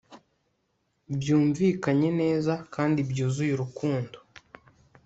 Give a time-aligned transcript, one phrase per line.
[1.19, 4.17] Byumvikanye neza kandi byuzuye urukundo